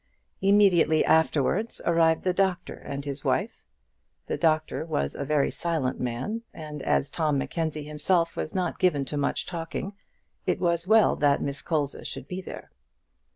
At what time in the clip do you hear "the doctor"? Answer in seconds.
2.23-2.73, 4.25-4.83